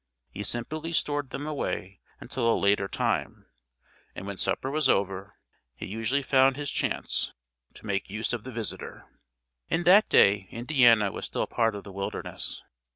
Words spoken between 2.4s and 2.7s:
a